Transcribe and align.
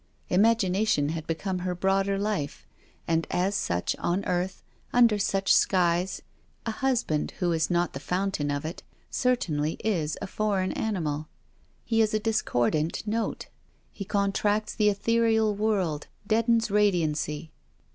Imagination 0.29 1.09
had 1.09 1.27
become 1.27 1.59
her 1.59 1.75
broader 1.75 2.17
life, 2.17 2.65
and 3.07 3.27
on 3.29 3.51
such 3.51 3.95
an 3.99 4.25
earth, 4.25 4.63
under 4.91 5.19
such 5.19 5.53
skies, 5.53 6.23
a 6.65 6.71
husband 6.71 7.33
who 7.37 7.51
is 7.51 7.69
not 7.69 7.93
the 7.93 7.99
fountain 7.99 8.49
of 8.49 8.65
it, 8.65 8.81
certainly 9.11 9.73
is 9.83 10.17
a 10.19 10.25
foreign 10.25 10.71
animal: 10.71 11.27
he 11.85 12.01
is 12.01 12.15
a 12.15 12.19
discordant 12.19 13.05
note. 13.05 13.45
He 13.91 14.03
contracts 14.03 14.73
the 14.73 14.89
ethereal 14.89 15.53
world, 15.53 16.07
deadens 16.25 16.71
radiancy. 16.71 17.51